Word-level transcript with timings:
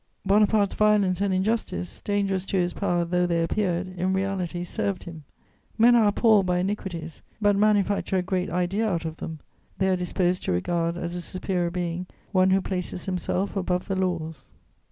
Bonaparte's 0.25 0.73
violence 0.73 1.21
and 1.21 1.31
injustice, 1.31 2.01
dangerous 2.03 2.43
to 2.43 2.57
his 2.57 2.73
power 2.73 3.05
though 3.05 3.27
they 3.27 3.43
appeared, 3.43 3.85
in 3.99 4.13
reality 4.13 4.63
served 4.63 5.03
him: 5.03 5.25
men 5.77 5.93
are 5.95 6.07
appalled 6.07 6.47
by 6.47 6.57
iniquities, 6.57 7.21
but 7.39 7.55
manufacture 7.55 8.17
a 8.17 8.23
great 8.23 8.49
idea 8.49 8.89
out 8.89 9.05
of 9.05 9.17
them; 9.17 9.39
they 9.77 9.87
are 9.89 9.95
disposed 9.95 10.41
to 10.43 10.51
regard 10.51 10.97
as 10.97 11.13
a 11.13 11.21
superior 11.21 11.69
being 11.69 12.07
one 12.31 12.49
who 12.49 12.61
places 12.61 13.05
himself 13.05 13.55
above 13.55 13.87
the 13.87 13.95
laws. 13.95 14.49